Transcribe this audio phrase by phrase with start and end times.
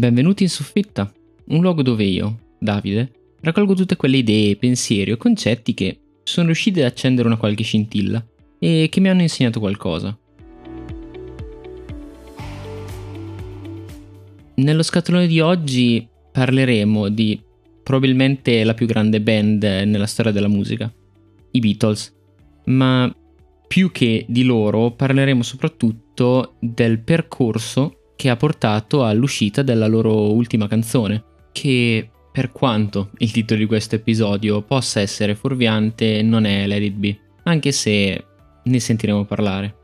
[0.00, 1.12] Benvenuti in soffitta,
[1.48, 6.80] un luogo dove io, Davide, raccolgo tutte quelle idee, pensieri o concetti che sono riusciti
[6.80, 8.26] ad accendere una qualche scintilla
[8.58, 10.18] e che mi hanno insegnato qualcosa.
[14.54, 17.38] Nello scatolone di oggi parleremo di
[17.82, 20.90] probabilmente la più grande band nella storia della musica,
[21.50, 22.16] i Beatles,
[22.64, 23.14] ma
[23.68, 30.68] più che di loro parleremo soprattutto del percorso che ha portato all'uscita della loro ultima
[30.68, 36.82] canzone, che per quanto il titolo di questo episodio possa essere fuorviante, non è Let
[36.82, 38.24] It Be, anche se
[38.62, 39.74] ne sentiremo parlare.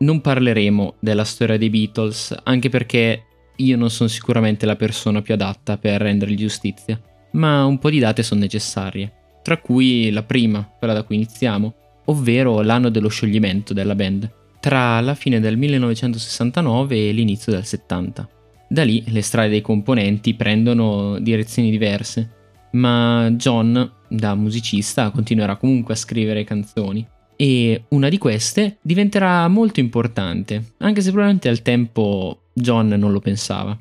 [0.00, 3.22] Non parleremo della storia dei Beatles, anche perché
[3.54, 7.00] io non sono sicuramente la persona più adatta per rendergli giustizia,
[7.34, 9.12] ma un po' di date sono necessarie,
[9.44, 11.74] tra cui la prima, quella da cui iniziamo,
[12.06, 14.28] ovvero l'anno dello scioglimento della band
[14.66, 18.28] tra la fine del 1969 e l'inizio del 70.
[18.66, 22.30] Da lì le strade dei componenti prendono direzioni diverse,
[22.72, 29.78] ma John, da musicista, continuerà comunque a scrivere canzoni e una di queste diventerà molto
[29.78, 33.78] importante, anche se probabilmente al tempo John non lo pensava.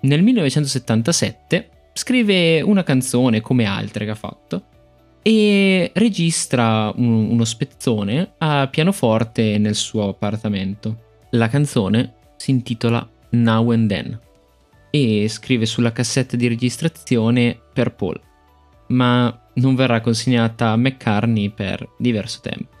[0.00, 4.64] Nel 1977 scrive una canzone come altre che ha fatto,
[5.22, 11.10] e registra un, uno spezzone a pianoforte nel suo appartamento.
[11.30, 14.20] La canzone si intitola Now and Then
[14.90, 18.20] e scrive sulla cassetta di registrazione per Paul,
[18.88, 22.80] ma non verrà consegnata a McCartney per diverso tempo.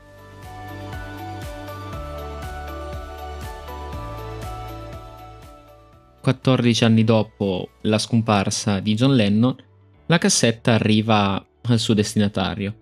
[6.20, 9.56] Quattordici anni dopo la scomparsa di John Lennon,
[10.06, 12.74] la cassetta arriva al suo destinatario.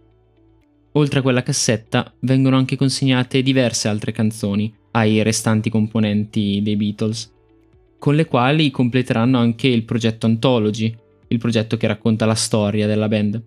[0.93, 7.33] Oltre a quella cassetta vengono anche consegnate diverse altre canzoni ai restanti componenti dei Beatles,
[7.99, 10.93] con le quali completeranno anche il progetto Anthology,
[11.29, 13.41] il progetto che racconta la storia della band.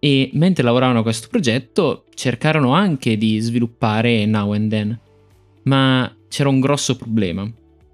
[0.00, 5.00] E mentre lavoravano a questo progetto cercarono anche di sviluppare Now and Then,
[5.64, 7.48] ma c'era un grosso problema.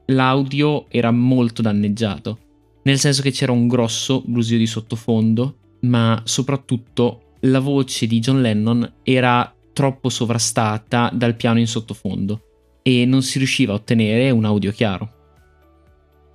[0.07, 2.39] L'audio era molto danneggiato,
[2.85, 8.41] nel senso che c'era un grosso brusio di sottofondo ma soprattutto la voce di John
[8.41, 14.45] Lennon era troppo sovrastata dal piano in sottofondo e non si riusciva a ottenere un
[14.45, 15.13] audio chiaro.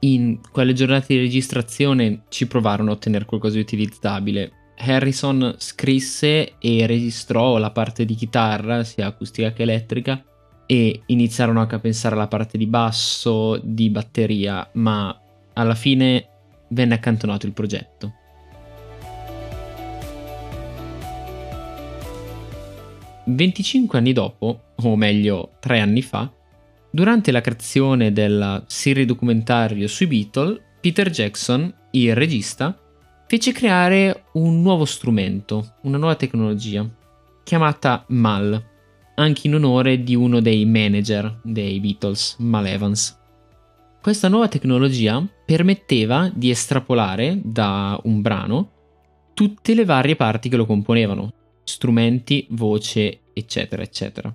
[0.02, 4.52] In quelle giornate di registrazione ci provarono a ottenere qualcosa di utilizzabile.
[4.78, 10.24] Harrison scrisse e registrò la parte di chitarra, sia acustica che elettrica,
[10.66, 15.20] e iniziarono anche a pensare alla parte di basso, di batteria, ma
[15.54, 16.28] alla fine
[16.70, 18.14] venne accantonato il progetto.
[23.30, 26.32] 25 anni dopo, o meglio 3 anni fa,
[26.92, 32.78] durante la creazione della serie documentario sui Beatles, Peter Jackson, il regista,
[33.28, 36.88] fece creare un nuovo strumento, una nuova tecnologia,
[37.44, 38.64] chiamata MAL,
[39.16, 43.18] anche in onore di uno dei manager dei Beatles, Mal Evans.
[44.02, 48.72] Questa nuova tecnologia permetteva di estrapolare da un brano
[49.34, 51.34] tutte le varie parti che lo componevano,
[51.70, 54.34] strumenti, voce, eccetera, eccetera.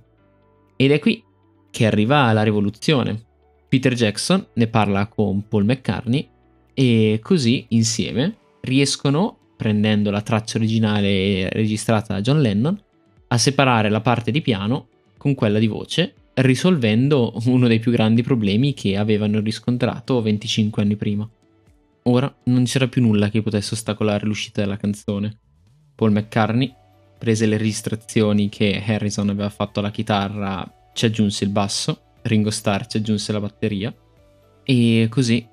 [0.77, 1.23] Ed è qui
[1.71, 3.23] che arriva la rivoluzione.
[3.69, 6.29] Peter Jackson ne parla con Paul McCartney
[6.73, 12.81] e così insieme riescono, prendendo la traccia originale registrata da John Lennon,
[13.29, 18.23] a separare la parte di piano con quella di voce, risolvendo uno dei più grandi
[18.23, 21.29] problemi che avevano riscontrato 25 anni prima.
[22.05, 25.39] Ora non c'era più nulla che potesse ostacolare l'uscita della canzone.
[25.95, 26.73] Paul McCartney
[27.25, 32.85] prese le registrazioni che Harrison aveva fatto alla chitarra, ci aggiunse il basso, Ringo Starr
[32.85, 33.95] ci aggiunse la batteria
[34.63, 35.47] e così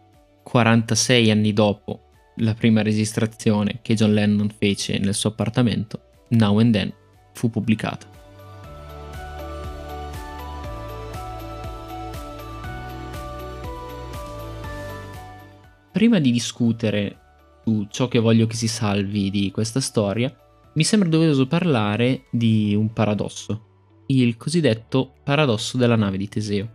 [0.43, 6.01] 46 anni dopo la prima registrazione che John Lennon fece nel suo appartamento,
[6.31, 6.93] Now and Then,
[7.31, 8.05] fu pubblicata.
[15.93, 17.19] Prima di discutere
[17.63, 20.35] su ciò che voglio che si salvi di questa storia,
[20.73, 26.69] mi sembra doveroso parlare di un paradosso, il cosiddetto paradosso della nave di Teseo,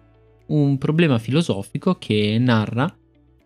[0.48, 2.94] un problema filosofico che narra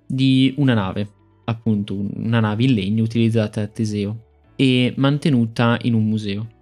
[0.07, 1.09] di una nave,
[1.45, 4.25] appunto una nave in legno utilizzata da Teseo
[4.57, 6.59] e mantenuta in un museo.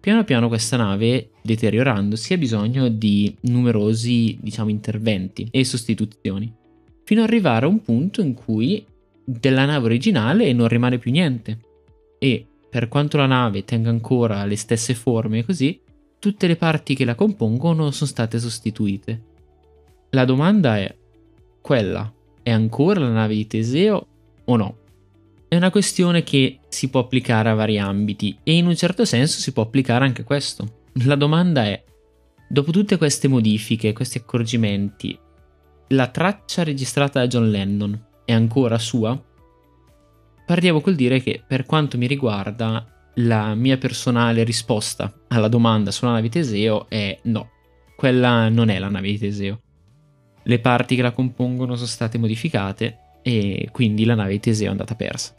[0.00, 6.52] Piano piano questa nave, deteriorandosi, ha bisogno di numerosi, diciamo, interventi e sostituzioni,
[7.04, 8.84] fino ad arrivare a un punto in cui
[9.24, 11.60] della nave originale non rimane più niente
[12.18, 15.78] e per quanto la nave tenga ancora le stesse forme e così,
[16.18, 19.22] tutte le parti che la compongono sono state sostituite.
[20.12, 20.96] La domanda è
[21.60, 22.10] quella,
[22.42, 24.06] è ancora la nave di Teseo
[24.46, 24.78] o no?
[25.48, 29.40] È una questione che si può applicare a vari ambiti e in un certo senso
[29.40, 30.84] si può applicare anche a questo.
[31.04, 31.84] La domanda è,
[32.48, 35.18] dopo tutte queste modifiche, questi accorgimenti,
[35.88, 39.22] la traccia registrata da John Lennon è ancora sua?
[40.52, 46.10] Partiamo col dire che per quanto mi riguarda la mia personale risposta alla domanda sulla
[46.10, 47.48] nave Teseo è no,
[47.96, 49.62] quella non è la nave di Teseo.
[50.42, 54.70] Le parti che la compongono sono state modificate e quindi la nave di Teseo è
[54.70, 55.34] andata persa.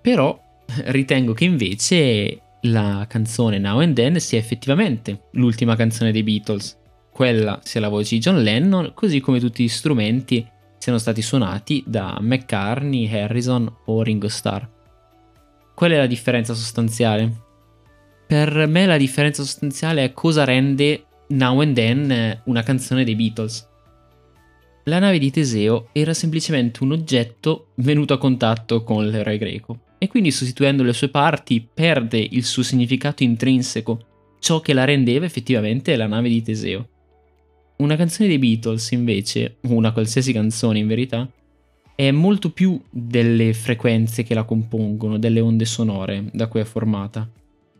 [0.00, 0.40] Però
[0.84, 6.78] ritengo che invece la canzone Now and Then sia effettivamente l'ultima canzone dei Beatles.
[7.12, 10.48] Quella sia la voce di John Lennon, così come tutti gli strumenti
[10.80, 14.66] siano stati suonati da McCartney, Harrison o Ringo Starr.
[15.74, 17.30] Qual è la differenza sostanziale?
[18.26, 23.68] Per me la differenza sostanziale è cosa rende Now and Then una canzone dei Beatles.
[24.84, 30.08] La nave di Teseo era semplicemente un oggetto venuto a contatto con l'eroe greco e
[30.08, 34.06] quindi sostituendo le sue parti perde il suo significato intrinseco,
[34.38, 36.88] ciò che la rendeva effettivamente la nave di Teseo.
[37.80, 41.26] Una canzone dei Beatles, invece, una qualsiasi canzone in verità,
[41.94, 47.26] è molto più delle frequenze che la compongono, delle onde sonore da cui è formata.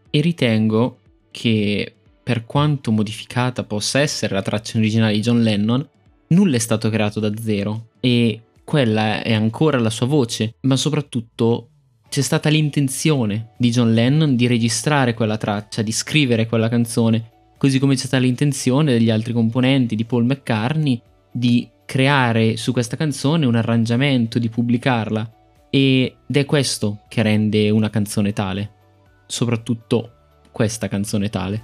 [0.08, 1.00] E ritengo
[1.30, 5.86] che, per quanto modificata possa essere la traccia originale di John Lennon,
[6.28, 11.68] nulla è stato creato da zero e quella è ancora la sua voce, ma soprattutto
[12.08, 17.78] c'è stata l'intenzione di John Lennon di registrare quella traccia, di scrivere quella canzone, così
[17.78, 20.98] come c'è stata l'intenzione degli altri componenti di Paul McCartney
[21.30, 25.30] di creare su questa canzone un arrangiamento, di pubblicarla.
[25.68, 28.70] Ed è questo che rende una canzone tale,
[29.26, 30.12] soprattutto
[30.50, 31.62] questa canzone tale.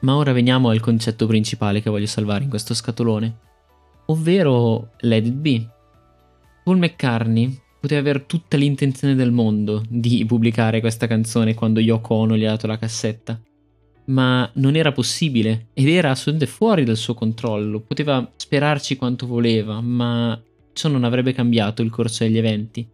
[0.00, 3.38] Ma ora veniamo al concetto principale che voglio salvare in questo scatolone,
[4.08, 5.68] ovvero Let It Be.
[6.62, 12.36] Paul McCartney poteva avere tutta l'intenzione del mondo di pubblicare questa canzone quando Yoko Ono
[12.36, 13.40] gli ha dato la cassetta,
[14.06, 17.80] ma non era possibile ed era assolutamente fuori dal suo controllo.
[17.80, 20.40] Poteva sperarci quanto voleva, ma
[20.72, 22.86] ciò non avrebbe cambiato il corso degli eventi.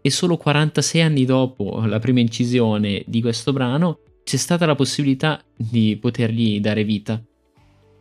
[0.00, 5.42] E solo 46 anni dopo la prima incisione di questo brano c'è stata la possibilità
[5.56, 7.22] di potergli dare vita.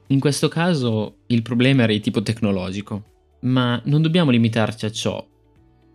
[0.07, 3.03] In questo caso il problema era di tipo tecnologico,
[3.41, 5.25] ma non dobbiamo limitarci a ciò.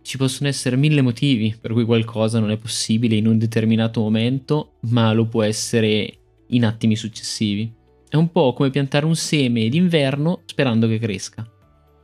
[0.01, 4.73] Ci possono essere mille motivi per cui qualcosa non è possibile in un determinato momento,
[4.89, 7.71] ma lo può essere in attimi successivi.
[8.09, 11.49] È un po' come piantare un seme d'inverno sperando che cresca.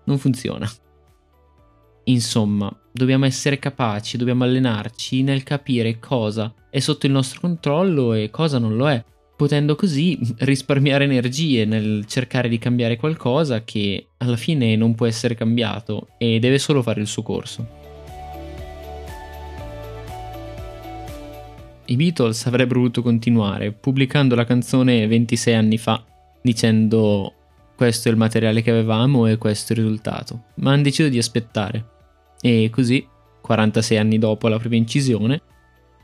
[0.06, 0.70] Non funziona.
[2.06, 8.30] Insomma, dobbiamo essere capaci, dobbiamo allenarci nel capire cosa è sotto il nostro controllo e
[8.30, 9.04] cosa non lo è
[9.38, 15.36] potendo così risparmiare energie nel cercare di cambiare qualcosa che alla fine non può essere
[15.36, 17.87] cambiato e deve solo fare il suo corso.
[21.90, 26.04] I Beatles avrebbero voluto continuare pubblicando la canzone 26 anni fa,
[26.42, 27.34] dicendo
[27.76, 31.18] questo è il materiale che avevamo e questo è il risultato, ma hanno deciso di
[31.18, 31.86] aspettare.
[32.42, 33.08] E così,
[33.42, 35.42] 46 anni dopo la prima incisione,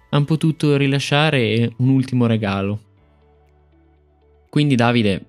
[0.09, 2.79] hanno potuto rilasciare un ultimo regalo,
[4.53, 5.25] quindi Davide,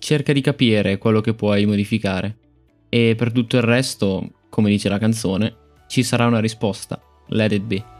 [0.00, 2.36] cerca di capire quello che puoi modificare
[2.88, 5.54] e per tutto il resto, come dice la canzone,
[5.86, 7.00] ci sarà una risposta.
[7.28, 7.93] Let it be.